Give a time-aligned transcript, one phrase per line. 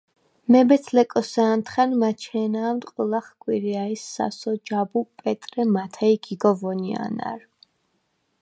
[0.53, 7.41] მებეც-ლეკოსა̄ნდხენ მაჩენა̄მდ ყჷლახ კვირიაჲს სასო, ჯაბუ, პეტრე, მათე ი გიგო ვონია̄ნარ.